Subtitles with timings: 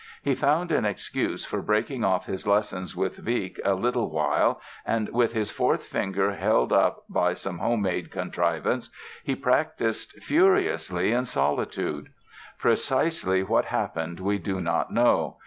[0.23, 5.07] He found an excuse for breaking off his lessons with Wieck a little while and,
[5.09, 8.89] with his fourth finger held up by some home made contrivance,
[9.23, 12.09] he practised furiously in solitude.
[12.57, 15.37] Precisely what happened we do not know.